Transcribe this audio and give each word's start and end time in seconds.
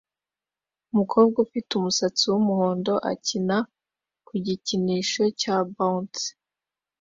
Umukobwa 0.91 1.35
ufite 1.45 1.69
umusatsi 1.73 2.23
wumuhondo 2.31 2.93
akina 3.11 3.57
ku 4.25 4.33
gikinisho 4.45 5.23
cya 5.39 5.55
bouncy 5.73 6.27